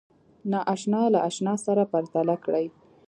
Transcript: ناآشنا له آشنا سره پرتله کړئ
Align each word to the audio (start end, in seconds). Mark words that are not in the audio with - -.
ناآشنا 0.51 1.01
له 1.13 1.19
آشنا 1.27 1.53
سره 1.65 1.83
پرتله 1.91 2.35
کړئ 2.43 2.65